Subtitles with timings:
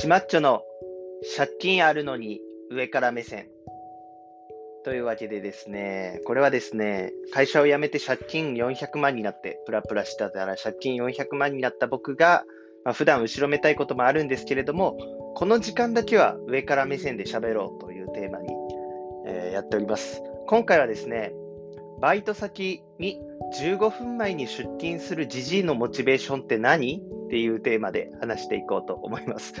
[0.00, 0.62] シマッチョの
[1.36, 2.40] 借金あるのに
[2.70, 3.48] 上から目線。
[4.82, 12.44] というわけでですね、これはですね、会社を辞めて借金400万になって、プラプラしたら借金400万になった僕が、
[12.82, 14.96] まあ、普段後ろめたいこともあるんですけれども、
[15.34, 18.48] この時間だけは上から目線で喋ろうというテーマに、
[19.26, 20.22] えー、やっております。
[20.46, 21.34] 今回はですね、
[22.00, 23.20] バイト先に
[23.60, 27.02] 15分前に出勤するじじいのモチベーションって何？
[27.30, 29.54] っていうテーマで話していこうと思います。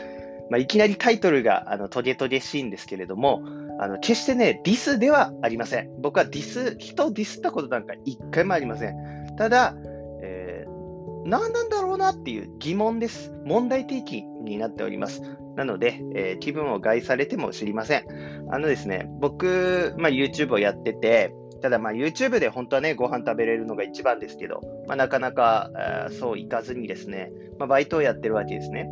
[0.50, 3.42] まあ、いきなりタイトルがあのトゲトゲしいんですけれども、
[3.78, 5.90] あの決してね、ディスではありません。
[6.00, 8.96] 僕はディス、人をディスったことなんか一回もありません。
[9.38, 9.74] ただ、
[10.22, 13.32] えー、何なんだろうなっていう疑問です。
[13.44, 15.22] 問題提起になっております。
[15.56, 18.04] なので、えー、気分を害されても知りません。
[18.50, 25.70] あのですね、僕、まあ、YouTube をやってて、ただまあ YouTube で本当はね、ご飯食べれるのが一番ですけど、まあ、なかなか
[26.18, 28.88] そういかずにですね、まあ、バイトをやってるわけですね。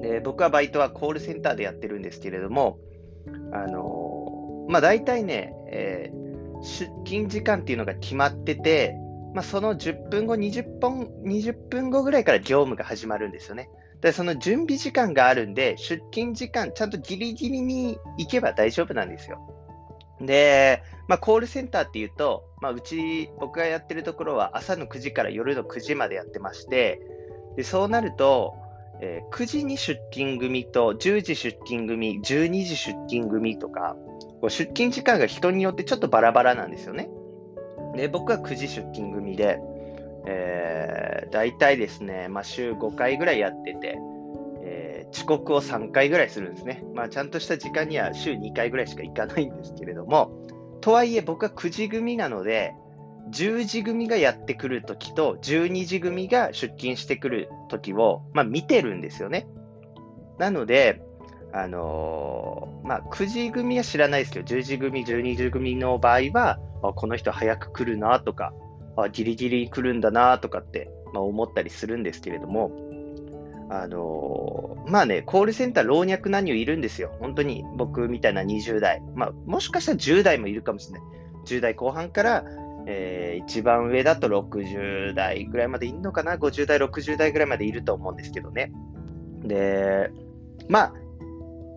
[0.00, 2.78] で僕はバイトはコールセンターでやってるんですけれども、
[3.52, 8.96] あの、まあ大体ね、えー、出勤時間っていうのが決まってて、
[9.34, 13.70] まあ、その10分後、20分、20分後ぐらいから業務が始まるんですよね。
[14.00, 19.38] で、その準備時間があるんで、出勤時間、ちゃんとギリギリに行けば大丈夫なんですよ。
[20.20, 27.00] で、まあ、コールセンターっていうと、まあ、うち、僕がやってるところは朝の9時から夜の9時までやってまして、
[27.56, 28.54] でそうなると、
[29.02, 33.96] え、9時に出勤組と10時出勤組、12時出勤組とか、
[34.40, 37.10] こう出勤時間が人によってちょっとバラバラなんですよね。
[37.94, 39.58] で僕は9時出勤組で、
[40.26, 43.98] えー、大体ですね、まあ、週5回ぐらいやってて、
[44.62, 46.84] えー、遅刻を3回ぐらいするんですね。
[46.94, 50.30] まあ、ちゃんとした時間には週2回ぐらいしか行かないんですけれども、
[50.80, 52.74] とはいえ僕は9時組なので、
[53.30, 59.46] 10時組がやってくるときと、12時組が出勤してくるときを、まあ、見てるんですよね。
[60.38, 61.02] なので、
[61.52, 68.52] あのー、まあ、9時組は知らないですけど、10時組、12時組の場合は、あこの人早く来るなとか、
[68.96, 72.70] あギリギリ来るんだなとかって、まあ、思ったりするんですけれども、
[73.68, 77.12] あのー、まあね、コールセンター老若男女いるんですよ。
[77.20, 79.00] 本当に僕みたいな20代。
[79.14, 81.08] まあ、もしかしたら10代もいるかもしれない。
[81.46, 82.44] 10代後半から、
[82.86, 88.72] えー、一番上だと60代ぐらいまでいるのかな ?50 代、60代ぐらいまでいると思うんですけどね。
[89.44, 90.10] で、
[90.68, 90.94] まあ、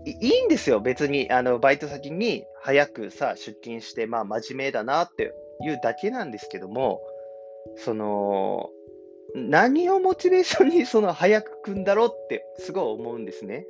[0.05, 0.79] いいんですよ。
[0.79, 7.01] 別に、あの、バイト先に早くさ、出勤して、まあ、真面目だなっていうだけなんですけども、
[7.77, 8.69] その、
[9.35, 13.65] 何をモチベーションに その早く来んだろうってすごい思うんですね。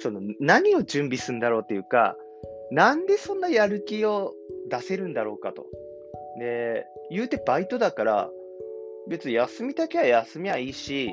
[0.00, 2.16] その何を準備するんだろうっていうか、
[2.70, 4.34] なんでそんなやる気を
[4.68, 5.66] 出せるんだろうかと。
[6.38, 8.30] で、言うてバイトだから、
[9.08, 11.10] 別に休みたきゃ休みはいいし、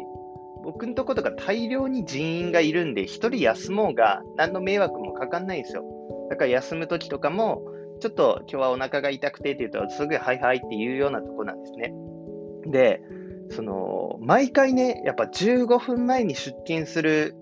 [0.63, 5.84] 僕のとことか大量に人員がいるんで、一人休もうが何の迷惑もかかんないんですよ。
[6.30, 7.63] だから休むときとかも、
[8.00, 11.94] ちょっと今日はお腹が痛くてって言うと、すぐはいはいって言うようなとこなんですね。
[12.68, 13.02] で、
[13.52, 17.36] その、毎回ね、やっぱ15分前に出勤する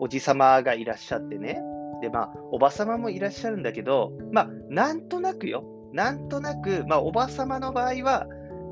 [0.00, 1.62] おじさまがいらっしゃってね。
[2.02, 5.64] で、まあ、おばさまもいらっしゃるんだけど、まあ、なんとなくよ。
[5.92, 8.26] なんとなく、まあ、おばさまの場合は、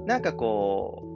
[0.06, 1.08] なんかこう、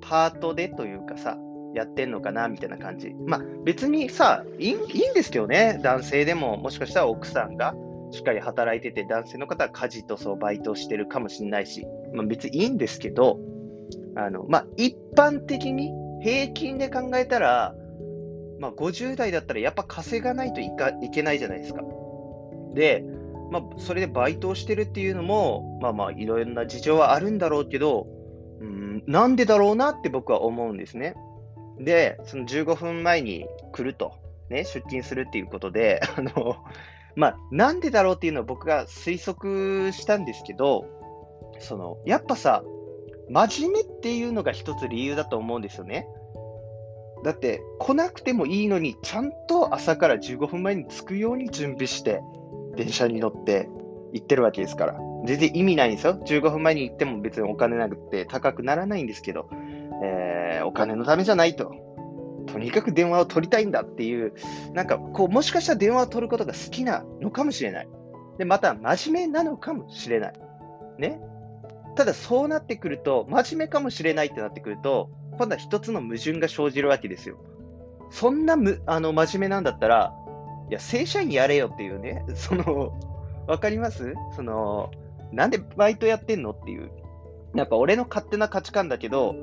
[0.00, 1.36] パートでというかさ、
[1.74, 3.14] やってんのかなみたいな感じ。
[3.26, 4.78] まあ、別にさいい、ん
[5.14, 5.78] ですけどね。
[5.82, 7.74] 男性でも、もしかしたら奥さんが
[8.12, 13.38] しっかり働いてて、男性の方は家事とそうバイトしてるかもしれないし、まあ、別にいいんですけど、
[14.16, 15.92] あの、まあ、一般的に
[16.22, 17.74] 平均で考えたら、
[18.58, 21.82] まあ、50代だったらやっぱ稼がないといかいけないじゃないですか。
[22.74, 23.04] で、
[23.50, 28.06] まあ、それでバイトをしてるっていうのも、まあまあ、いろんな事情はあるんだろうけど、
[28.60, 31.14] うん、なんでだろうなって僕は思うんですね。
[31.78, 34.14] で、その15分前に来ると、
[34.48, 36.56] ね、出勤するっていうことで、 あの、
[37.14, 40.86] まあ、なんでだろうっていうのを僕が推測したんですけど、
[41.58, 42.62] その、やっぱさ、
[43.28, 46.06] 真面目っていうのが一つ理由だと思うんですよね。
[47.24, 52.20] だって、来なくてもいいのに、ちゃんと朝から15分前に着くように準備して、
[52.76, 53.68] 電車に乗って
[54.12, 54.98] 行ってるわけですから。
[55.24, 56.20] 全然意味ないんですよ。
[56.24, 59.48] 15分前に行っても別にお金なくて高くならないんですけど、
[60.02, 61.74] えー、お金のためじゃないと。
[62.46, 64.32] とにかく電話を取りたいんだっていう、
[64.72, 67.88] なんかこう、もしかしたら電話を取ることが好きなのかもしれない。
[68.38, 70.32] で、また真面目なのかもしれない。
[70.98, 71.20] ね。
[71.96, 77.38] ただそうなってくると、真面目かもしれないってなってくると、今度は一つの矛盾が生じるわけですよ。
[78.10, 80.14] そんなむあの真面目なんだったら、
[80.70, 82.92] いや、正社員やれよっていうね、 その、
[83.46, 84.14] わかります？
[84.34, 84.90] その、
[85.32, 86.90] なんでバイトやってんのっていう。
[87.54, 89.34] なんか俺の勝手な価値観だけど、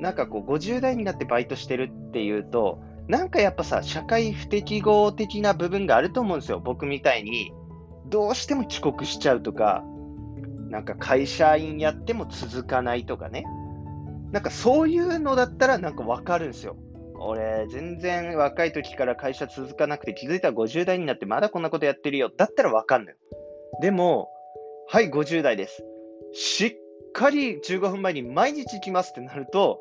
[0.00, 6.60] なんかこう、50代になってバイトしてるっていうと、なんかやっぱさ、社会不適合的な部分があると思うんですよ。
[6.60, 7.52] 僕みたいに、
[8.06, 9.84] どうしても遅刻しちゃうとか、
[10.70, 13.44] なんか会社員やっても続かないとかね。
[14.32, 16.76] なんかそういうのだったらなんかわかるんですよ。
[17.24, 22.30] 俺、全然若い時から会社続かなくて気づいたら50代になってまだこんなことやってるよ。
[22.36, 23.16] だったらわかんない。
[23.80, 24.28] でも、
[24.88, 25.84] はい、50代です。
[26.32, 26.76] しっ
[27.12, 29.80] かり15分前に毎日行きますってなると、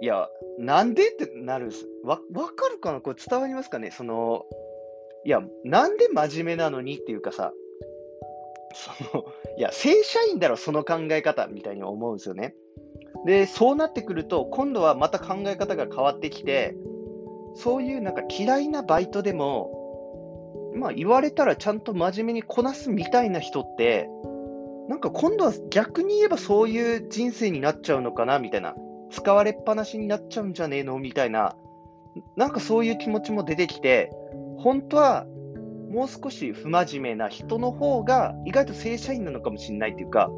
[0.00, 0.28] いや、
[0.58, 1.86] なんでってなるんです。
[2.04, 3.00] わ、わかるかな？
[3.00, 3.90] これ伝わりますかね？
[3.90, 4.44] その、
[5.24, 7.52] いや、なんで真面目なのにっていうかさ、
[8.74, 9.24] その、
[9.56, 12.54] いや、正社員だろ、その考え方みたいに思うんですよね。
[13.24, 16.74] で、そうなってくると、今度はまた考え方が変わってきて、
[17.54, 19.78] そういうなんか嫌いなバイトでも、
[20.74, 24.08] まあ言われたらちゃんと真面目にこなすみたいな人って、
[24.88, 28.74] なんか今度は逆に言えばそういう人生になっちゃうのかなみたいな、
[29.10, 31.54] 使われっぱなしになっちゃうんじゃねえのみたいな、
[32.36, 34.10] なんかそういう気持ちも出てきて、
[34.58, 35.26] 本当は
[35.90, 40.30] もう少し不真面目な人の方が意外と正社員なのかもしれないっていうか、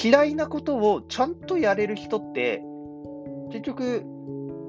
[0.00, 2.62] 嫌いなことをちゃんとやれる人って、
[3.50, 4.04] 結局、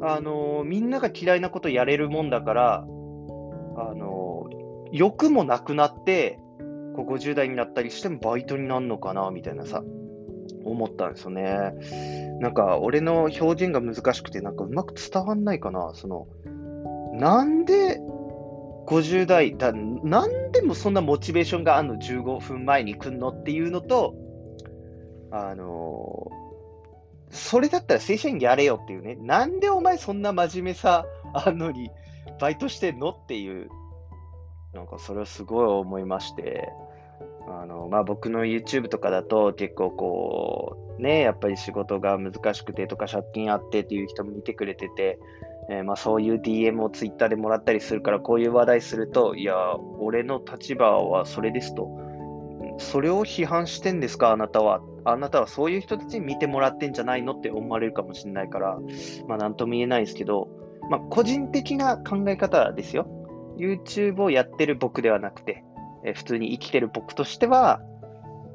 [0.03, 2.83] あのー、みんなが嫌いなことやれるもんだから、あ
[3.95, 6.39] のー、欲もなくなって、
[6.95, 9.83] こう50代になったりしてもバイトになるのかな、みたいなさ、
[10.65, 11.73] 思ったんですよね。
[12.39, 15.91] なんか、俺の表現が難しくて、なんかうまく伝わんないかな。
[15.93, 16.27] その、
[17.13, 17.99] なんで
[18.87, 24.15] 50代だ、なんでもそんなモチベーションがあるの15分前に来んのっていうのと、
[25.31, 31.89] あのー、それだったら正社員やれよっていうね、なんでお前そんな真面目さあんのに
[32.39, 33.69] バイトしてんのっていう、
[34.73, 36.69] なんかそれはすごい思いまして、
[37.47, 45.19] あの、まあ、僕の YouTube とかだと結構こう、ね、やっぱり仕事が難しくてとか借金あってっていう人も見てくれてて、
[45.69, 49.55] えー、まあ、そういう DM を Twitter でもらったりするからこういう話題すると、いや、
[49.99, 51.89] 俺の立場はそれですと。
[52.77, 54.81] それを批判してんですかあなたは。
[55.03, 58.79] あなたはそういう人たちに見てもらってんじゃないのって思われるかもしれないから、
[59.27, 60.47] まあなんとも言えないですけど、
[60.89, 63.07] まあ個人的な考え方ですよ。
[63.57, 65.63] YouTube をやってる僕ではなくて、
[66.03, 67.81] え普通に生きてる僕としては、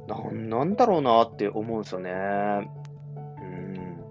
[0.09, 2.11] ななんだろうなって思うんですよね。
[2.11, 4.05] うん。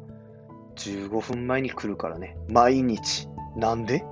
[0.75, 2.38] 15分前に来るからね。
[2.49, 3.29] 毎日。
[3.55, 4.05] なんで？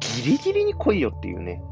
[0.00, 1.62] ギリギリに来いよっていうね。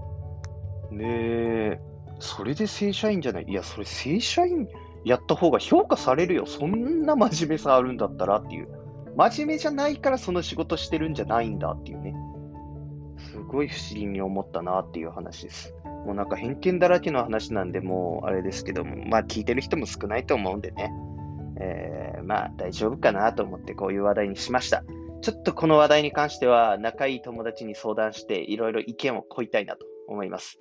[0.92, 1.80] ねえ。
[2.20, 3.46] それで正社員じゃない？
[3.48, 4.68] いや、それ正社員
[5.04, 6.46] やった方が評価されるよ。
[6.46, 8.68] そんな真面目さあるんだったらっていう。
[9.16, 12.14] 真面目じゃないからその仕事してるんじゃないんだっていうね。
[13.18, 15.74] すごい不思議に思ったなっていう話です。
[16.06, 20.92] もうなんか偏見だらけの話なんで、もうあれですけども、まあ聞いてる人も少ないと思うんでね。
[21.60, 24.82] えー、まあ大丈夫かなと思ってこういう話題にしました。
[25.20, 30.58] ちょっとこの話題に関しては仲いい友達に相談していろいろ意見をこいたいなと思います。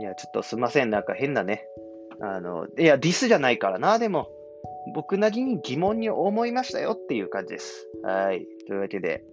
[0.00, 0.90] いや、ちょっとすいません。
[0.90, 1.64] なんか変なね。
[2.20, 3.98] あの、いや、ディスじゃないからな。
[3.98, 4.28] でも、
[4.94, 7.88] 僕なりに疑問に思いましたよっていう感じです。
[8.02, 8.46] はい。
[8.66, 9.24] というわけで、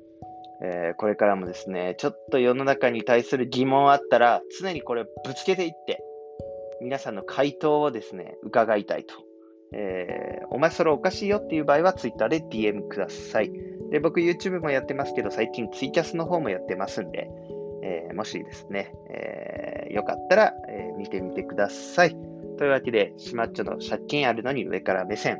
[0.63, 6.03] えー、これからもですね、ちょっと世の中に対する疑問あったら、常にこれぶつけていって、
[6.81, 9.15] 皆さんの回答をですね、伺いたいと。
[9.75, 13.51] えー、お前それおかしいよっていう場合は Twitter で DM ください。
[13.91, 17.29] で、僕 YouTube もやってますけど、最近ツイキャスの方もやってますんで、
[17.83, 22.32] えー、もしですね、えー、よかったら、え、見てみてください。
[22.57, 25.39] というわけで、シマッチョの借金あるのに上から目線、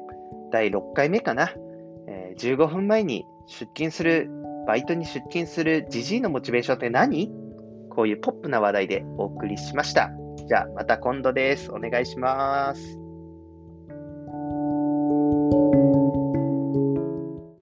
[0.52, 1.52] 第6回目かな。
[2.08, 4.30] えー、15分前に出勤する、
[4.68, 7.32] バイトに出勤するジジイのモチベーションって何？
[7.90, 10.12] こういうポップな話題でお送りしました。
[10.48, 11.72] じゃあ、また今度です。
[11.72, 13.03] お願いします。